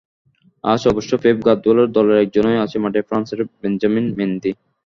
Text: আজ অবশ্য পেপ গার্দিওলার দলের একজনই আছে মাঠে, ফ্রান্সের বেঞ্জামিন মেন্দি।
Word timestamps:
আজ 0.63 0.81
অবশ্য 0.87 1.11
পেপ 1.23 1.37
গার্দিওলার 1.47 1.89
দলের 1.91 2.21
একজনই 2.23 2.61
আছে 2.65 2.77
মাঠে, 2.83 2.99
ফ্রান্সের 3.07 3.39
বেঞ্জামিন 3.61 4.05
মেন্দি। 4.17 4.51